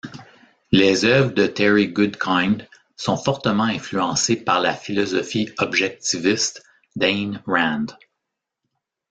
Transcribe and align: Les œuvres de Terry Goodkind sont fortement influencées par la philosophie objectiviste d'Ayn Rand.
Les 0.71 1.05
œuvres 1.05 1.31
de 1.35 1.45
Terry 1.45 1.87
Goodkind 1.89 2.67
sont 2.95 3.17
fortement 3.17 3.65
influencées 3.65 4.35
par 4.43 4.59
la 4.59 4.73
philosophie 4.73 5.51
objectiviste 5.59 6.63
d'Ayn 6.95 7.39
Rand. 7.45 7.85